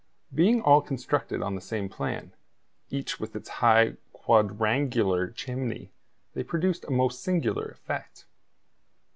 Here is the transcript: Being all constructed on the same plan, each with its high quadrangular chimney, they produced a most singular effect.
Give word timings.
Being 0.33 0.61
all 0.63 0.81
constructed 0.81 1.43
on 1.43 1.53
the 1.53 1.61
same 1.61 1.87
plan, 1.87 2.33
each 2.89 3.19
with 3.19 3.35
its 3.35 3.47
high 3.61 3.97
quadrangular 4.13 5.27
chimney, 5.29 5.91
they 6.33 6.43
produced 6.43 6.85
a 6.85 6.91
most 6.91 7.21
singular 7.21 7.65
effect. 7.65 8.25